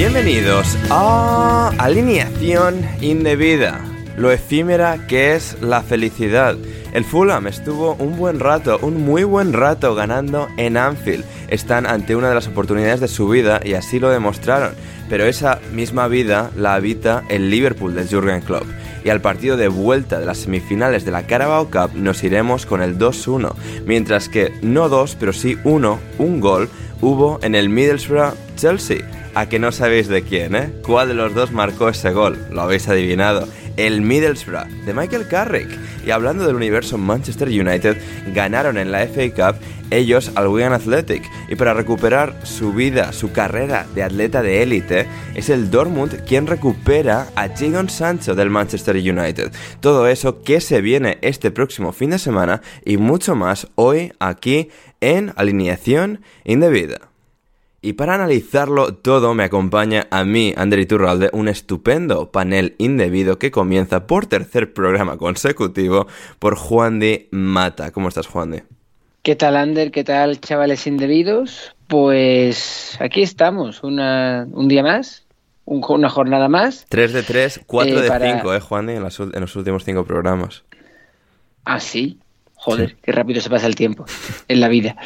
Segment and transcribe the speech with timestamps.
[0.00, 3.84] Bienvenidos a Alineación Indebida,
[4.16, 6.56] lo efímera que es la felicidad.
[6.94, 11.26] El Fulham estuvo un buen rato, un muy buen rato ganando en Anfield.
[11.48, 14.72] Están ante una de las oportunidades de su vida y así lo demostraron.
[15.10, 18.64] Pero esa misma vida la habita el Liverpool de Jurgen Klopp.
[19.04, 22.80] Y al partido de vuelta de las semifinales de la Carabao Cup nos iremos con
[22.80, 23.52] el 2-1,
[23.84, 28.98] mientras que no dos, pero sí uno, un gol, hubo en el Middlesbrough Chelsea.
[29.34, 30.72] A que no sabéis de quién, ¿eh?
[30.84, 32.46] ¿Cuál de los dos marcó ese gol?
[32.50, 33.46] Lo habéis adivinado.
[33.76, 35.68] El Middlesbrough, de Michael Carrick.
[36.04, 37.96] Y hablando del universo Manchester United,
[38.34, 39.60] ganaron en la FA Cup
[39.90, 41.22] ellos al Wigan Athletic.
[41.48, 46.46] Y para recuperar su vida, su carrera de atleta de élite, es el Dortmund quien
[46.46, 49.52] recupera a Jadon Sancho del Manchester United.
[49.80, 54.70] Todo eso que se viene este próximo fin de semana y mucho más hoy aquí
[55.00, 57.09] en Alineación Indebida.
[57.82, 63.50] Y para analizarlo todo me acompaña a mí, Ander Iturralde, un estupendo panel indebido que
[63.50, 66.06] comienza por tercer programa consecutivo
[66.38, 67.90] por Juan de Mata.
[67.90, 68.64] ¿Cómo estás, Juan de?
[69.22, 69.90] ¿Qué tal, Ander?
[69.90, 71.74] ¿Qué tal, chavales indebidos?
[71.86, 75.26] Pues aquí estamos, una, un día más,
[75.64, 76.84] un- una jornada más.
[76.90, 78.96] 3 de 3, 4 Eh, de para- 5, ¿eh, Juan de?
[78.96, 80.64] En, las en los últimos 5 programas.
[81.64, 82.18] Ah, sí.
[82.54, 84.04] Joder, qué rápido se pasa el tiempo
[84.48, 84.96] en la vida.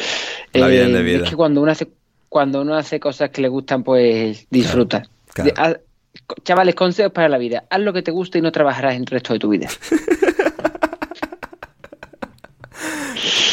[0.52, 1.22] Eh, La vida indebida.
[1.22, 1.86] Es que cuando uno hace
[2.34, 5.04] cuando uno hace cosas que le gustan, pues disfruta.
[5.32, 5.52] claro.
[5.52, 5.78] De- haz-
[6.42, 7.62] chavales, consejos para la vida.
[7.70, 9.68] Haz lo que te guste y no trabajarás el resto de tu vida.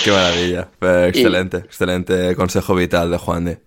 [0.03, 0.67] Qué maravilla.
[0.81, 3.59] Eh, excelente, excelente consejo vital de Juan de.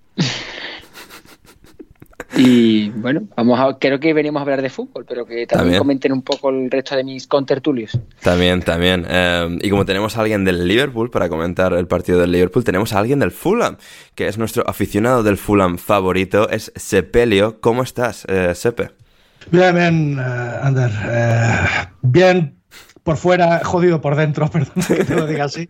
[2.36, 5.78] Y bueno, vamos a, creo que venimos a hablar de fútbol, pero que también, También.
[5.78, 7.98] comenten un poco el resto de mis contertulios.
[8.22, 9.06] También, también.
[9.08, 12.92] Eh, y como tenemos a alguien del Liverpool para comentar el partido del Liverpool, tenemos
[12.92, 13.76] a alguien del Fulham,
[14.14, 17.60] que es nuestro aficionado del Fulham favorito, es Sepelio.
[17.60, 18.90] ¿Cómo estás, eh, Sepe?
[19.50, 20.90] Bien, bien, eh, Ander.
[21.06, 21.56] Eh,
[22.02, 22.58] bien
[23.02, 25.68] por fuera, jodido por dentro, perdón que te lo diga así.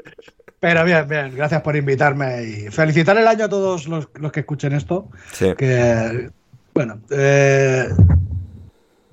[0.61, 4.41] Pero bien, bien, gracias por invitarme y felicitar el año a todos los, los que
[4.41, 5.11] escuchen esto.
[5.33, 5.53] Sí.
[5.59, 6.31] Que,
[6.75, 7.89] bueno, eh,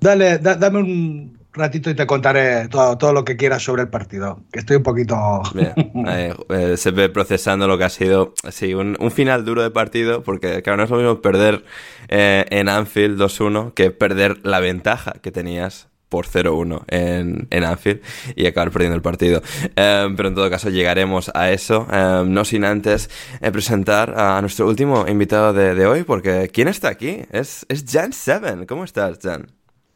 [0.00, 3.88] dale, da- dame un ratito y te contaré todo, todo lo que quieras sobre el
[3.88, 4.40] partido.
[4.52, 5.16] Que estoy un poquito.
[5.54, 5.74] Bien,
[6.08, 10.22] eh, eh, Sepe procesando lo que ha sido sí, un, un final duro de partido,
[10.22, 11.64] porque claro, no es lo mismo perder
[12.08, 18.02] eh, en Anfield 2-1 que perder la ventaja que tenías por 0-1 en, en Anfield
[18.36, 19.40] y acabar perdiendo el partido.
[19.76, 23.08] Eh, pero en todo caso llegaremos a eso, eh, no sin antes
[23.40, 27.20] eh, presentar a nuestro último invitado de, de hoy, porque ¿quién está aquí?
[27.32, 28.66] Es, es Jan Seven.
[28.66, 29.46] ¿Cómo estás, Jan?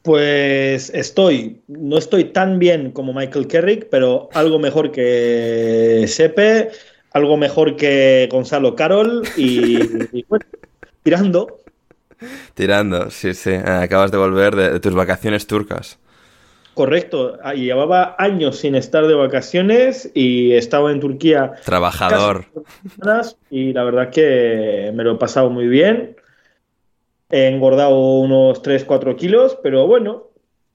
[0.01, 6.71] Pues estoy, no estoy tan bien como Michael Kerrick, pero algo mejor que Sepe,
[7.12, 9.83] algo mejor que Gonzalo Carol y,
[10.17, 10.47] y bueno,
[11.03, 11.61] tirando.
[12.55, 13.51] Tirando, sí, sí.
[13.51, 15.99] Eh, acabas de volver de, tus vacaciones turcas.
[16.76, 21.55] Correcto, ah, llevaba años sin estar de vacaciones y estaba en Turquía.
[21.64, 22.44] Trabajador.
[23.50, 26.17] y la verdad que me lo he pasado muy bien.
[27.31, 30.25] He engordado unos 3-4 kilos, pero bueno,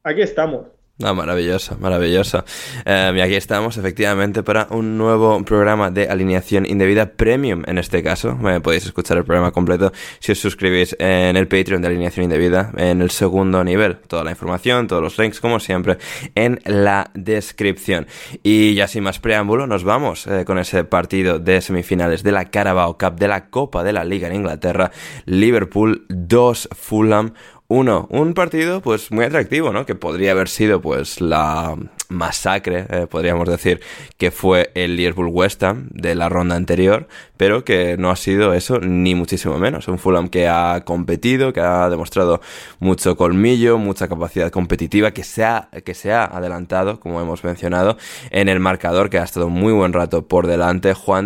[0.02, 0.66] aquí estamos.
[1.04, 2.44] Ah, maravilloso, maravilloso.
[2.86, 8.04] Em, y aquí estamos efectivamente para un nuevo programa de alineación indebida premium en este
[8.04, 8.36] caso.
[8.36, 12.72] Me podéis escuchar el programa completo si os suscribís en el Patreon de alineación indebida
[12.78, 13.98] en el segundo nivel.
[14.08, 15.98] Toda la información, todos los links como siempre
[16.36, 18.08] en la descripción.
[18.44, 22.46] Y ya sin más preámbulo nos vamos eh, con ese partido de semifinales de la
[22.46, 24.92] Carabao Cup de la Copa de la Liga en Inglaterra.
[25.26, 27.34] Liverpool 2 Fulham
[27.72, 29.86] uno, un partido pues muy atractivo, ¿no?
[29.86, 31.78] Que podría haber sido pues la
[32.10, 33.80] masacre, eh, podríamos decir,
[34.18, 37.08] que fue el Liverpool West Ham de la ronda anterior,
[37.38, 39.88] pero que no ha sido eso ni muchísimo menos.
[39.88, 42.42] Un Fulham que ha competido, que ha demostrado
[42.80, 47.96] mucho colmillo, mucha capacidad competitiva, que se ha, que se ha adelantado, como hemos mencionado,
[48.32, 51.22] en el marcador, que ha estado muy buen rato por delante, Juan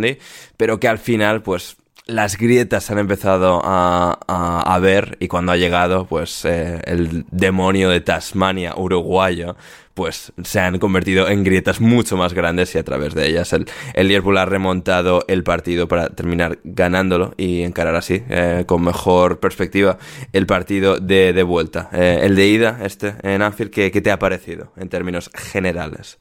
[0.57, 5.57] pero que al final pues las grietas han empezado a, a, ver y cuando ha
[5.57, 9.55] llegado pues eh, el demonio de Tasmania uruguayo
[9.95, 13.65] pues se han convertido en grietas mucho más grandes y a través de ellas el,
[13.93, 19.39] el Liverpool ha remontado el partido para terminar ganándolo y encarar así eh, con mejor
[19.39, 19.97] perspectiva
[20.31, 21.89] el partido de, de vuelta.
[21.93, 26.19] Eh, el de ida, este en Anfield, ¿qué, ¿qué te ha parecido en términos generales?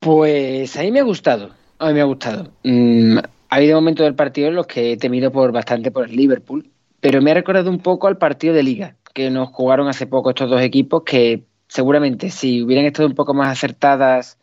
[0.00, 2.50] Pues a me ha gustado, a mí me ha gustado.
[2.64, 3.18] Mm,
[3.50, 6.70] ha habido momentos del partido en los que he temido por bastante por el Liverpool,
[7.00, 10.30] pero me ha recordado un poco al partido de liga que nos jugaron hace poco
[10.30, 14.38] estos dos equipos que seguramente si hubieran estado un poco más acertadas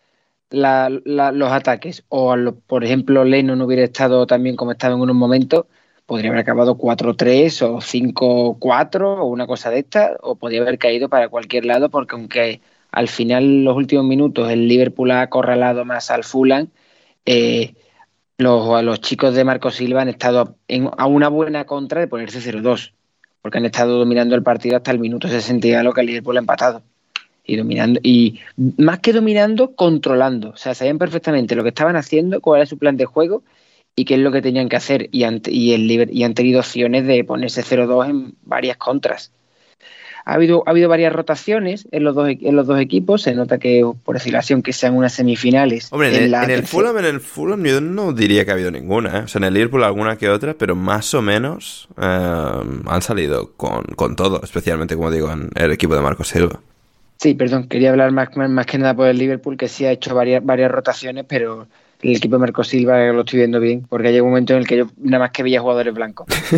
[0.49, 2.35] los ataques o
[2.67, 5.65] por ejemplo Leno no hubiera estado también como estaba en unos momentos,
[6.05, 11.09] podría haber acabado 4-3 o 5-4 o una cosa de esta o podría haber caído
[11.09, 12.61] para cualquier lado porque aunque
[12.91, 16.69] al final los últimos minutos el Liverpool ha acorralado más al Fulham,
[17.25, 17.73] eh,
[18.37, 20.55] los, los chicos de Marco Silva han estado
[20.97, 22.93] a una buena contra de ponerse 0-2,
[23.41, 26.41] porque han estado dominando el partido hasta el minuto 60 lo que el Liverpool ha
[26.41, 26.83] empatado.
[27.49, 30.49] Y dominando, y más que dominando, controlando.
[30.49, 33.41] O sea, sabían perfectamente lo que estaban haciendo, cuál era su plan de juego
[33.95, 35.07] y qué es lo que tenían que hacer.
[35.13, 39.31] Y han, y el, y han tenido opciones de ponerse 0-2 en varias contras.
[40.29, 43.21] Ha habido, ha habido varias rotaciones en los, dos, en los dos equipos.
[43.21, 45.87] Se nota que, por decirlo así, aunque sean unas semifinales.
[45.89, 49.19] Hombre, en, el, Fulham, en el Fulham yo no diría que ha habido ninguna.
[49.19, 49.21] ¿eh?
[49.23, 53.53] O sea, en el Liverpool alguna que otra, pero más o menos eh, han salido
[53.53, 56.59] con, con, todo, especialmente, como digo, en el equipo de Marco Silva.
[57.15, 60.13] Sí, perdón, quería hablar más, más, que nada por el Liverpool, que sí ha hecho
[60.13, 61.69] varias, varias rotaciones, pero
[62.01, 64.67] el equipo de Marco Silva lo estoy viendo bien, porque hay un momento en el
[64.67, 66.27] que yo nada más que veía jugadores blancos.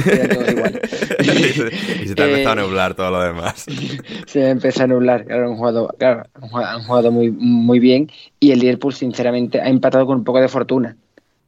[1.24, 3.66] y se te ha empezado a eh, nublar todo lo demás.
[4.28, 8.52] Se me empezado a nublar, claro, han jugado, claro, han jugado muy, muy bien y
[8.52, 10.98] el Liverpool sinceramente ha empatado con un poco de fortuna,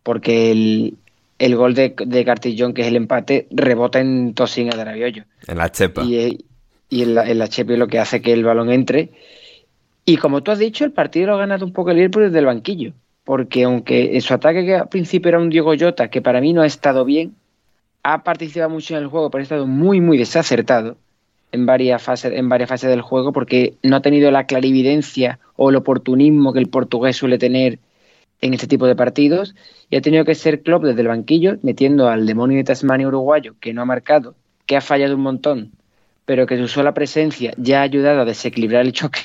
[0.03, 0.95] porque el,
[1.37, 5.25] el gol de, de, Cartillón, que es el empate, rebota en Tosina de Rabiollo.
[5.47, 6.03] En la chepa.
[6.03, 6.45] Y,
[6.89, 9.11] y en, la, en la chepa es lo que hace que el balón entre.
[10.05, 12.39] Y como tú has dicho, el partido lo ha ganado un poco el Liverpool desde
[12.39, 16.41] el banquillo porque aunque su ataque que al principio era un Diego Jota, que para
[16.41, 17.35] mí no ha estado bien,
[18.03, 20.97] ha participado mucho en el juego, pero ha estado muy, muy desacertado
[21.51, 25.69] en varias fases, en varias fases del juego, porque no ha tenido la clarividencia o
[25.69, 27.79] el oportunismo que el portugués suele tener
[28.39, 29.53] en este tipo de partidos,
[29.89, 33.55] y ha tenido que ser Klopp desde el banquillo, metiendo al demonio de Tasmania uruguayo,
[33.59, 34.33] que no ha marcado,
[34.65, 35.71] que ha fallado un montón,
[36.25, 39.19] pero que su sola presencia ya ha ayudado a desequilibrar el choque.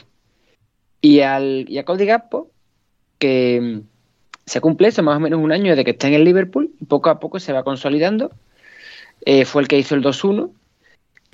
[1.01, 2.07] Y, al, y a Cody
[3.19, 3.81] que mm,
[4.47, 6.85] se cumple eso, más o menos un año desde que está en el Liverpool, y
[6.85, 8.31] poco a poco se va consolidando.
[9.25, 10.51] Eh, fue el que hizo el 2-1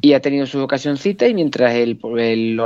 [0.00, 2.60] y ha tenido su ocasioncita y mientras el, el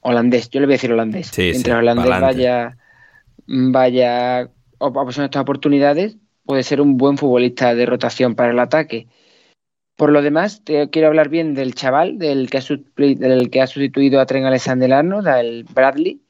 [0.00, 2.76] holandés, yo le voy a decir holandés, mientras el holandés vaya,
[3.46, 9.06] vaya aprovechando estas oportunidades, puede ser un buen futbolista de rotación para el ataque.
[9.96, 12.62] Por lo demás, te quiero hablar bien del chaval, del que ha,
[12.96, 16.20] del que ha sustituido a Tren Alexander Arnold, del Bradley,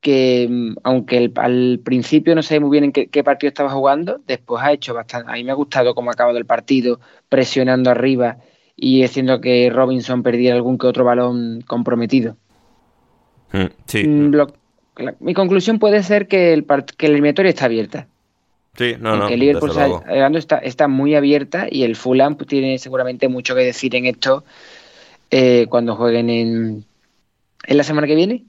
[0.00, 4.62] que mm, aunque al principio no sé muy bien en qué, partido estaba jugando, después
[4.62, 5.30] ha hecho bastante.
[5.30, 8.38] A mí me ha gustado cómo ha acabado el partido, presionando arriba
[8.76, 12.36] y haciendo que Robinson perdiera algún que otro balón comprometido.
[13.52, 14.06] Mm, sí.
[14.06, 14.34] Mm,
[15.20, 16.66] mi conclusión puede ser que, el
[16.96, 18.06] que la eliminatoria está abierta.
[18.76, 19.28] Sí, no, no.
[19.28, 19.70] El Liverpool
[20.34, 24.44] está, está, muy abierta y el Fulham pues, tiene seguramente mucho que decir en esto
[25.30, 26.84] eh, cuando jueguen en,
[27.66, 28.44] en la semana que viene.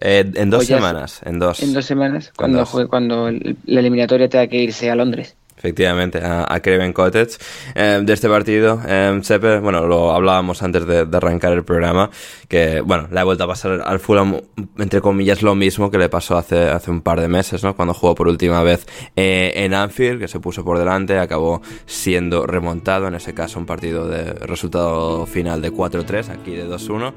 [0.00, 1.60] Eh, en dos semanas, en dos.
[1.60, 5.36] En dos semanas, cuando, cuando la eliminatoria tenga que irse a Londres.
[5.66, 7.38] Efectivamente, a, a Craven Cottage.
[7.74, 12.10] Eh, de este partido, eh, Sepe, bueno, lo hablábamos antes de, de, arrancar el programa,
[12.48, 14.40] que, bueno, le ha vuelto a pasar al Fulham,
[14.78, 17.74] entre comillas, lo mismo que le pasó hace, hace un par de meses, ¿no?
[17.74, 22.46] Cuando jugó por última vez eh, en Anfield, que se puso por delante, acabó siendo
[22.46, 27.12] remontado, en ese caso un partido de resultado final de 4-3, aquí de 2-1.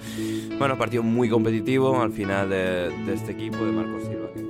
[0.57, 4.48] Bueno, partido muy competitivo al final de, de este equipo de Marcos Silva.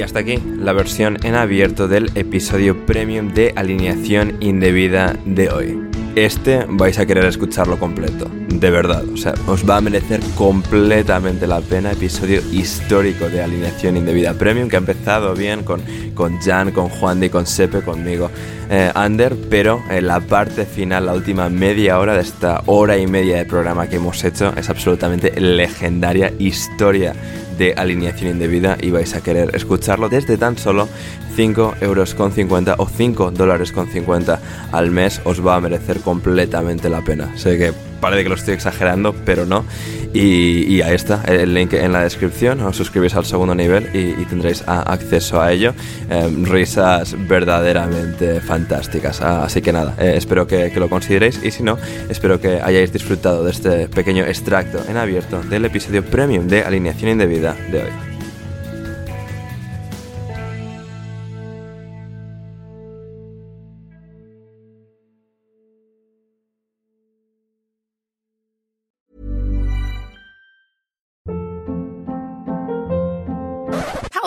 [0.00, 5.78] Y hasta aquí la versión en abierto del episodio premium de alineación indebida de hoy.
[6.16, 11.46] Este vais a querer escucharlo completo, de verdad, o sea, os va a merecer completamente
[11.46, 11.92] la pena.
[11.92, 15.82] Episodio histórico de alineación indebida premium que ha empezado bien con,
[16.14, 18.30] con Jan, con Juan y con Sepe, conmigo,
[18.70, 23.06] eh, Ander, pero en la parte final, la última media hora de esta hora y
[23.06, 27.12] media de programa que hemos hecho, es absolutamente legendaria historia
[27.60, 30.88] de alineación indebida y vais a querer escucharlo desde tan solo
[31.36, 34.40] 5 euros con 50 o 5 dólares con 50
[34.72, 37.36] al mes os va a merecer completamente la pena.
[37.36, 39.64] Sé que parece que lo estoy exagerando, pero no.
[40.12, 42.60] Y, y ahí está, el link en la descripción.
[42.62, 45.72] Os suscribís al segundo nivel y, tendréis acceso a ello.
[46.10, 49.20] Eh, risas verdaderamente fantásticas.
[49.20, 51.76] Así que nada, eh, espero que, lo consideréis y si no,
[52.08, 57.10] espero que hayáis disfrutado de este pequeño extracto en abierto del episodio premium de Alineación
[57.10, 58.09] Indebida de hoy.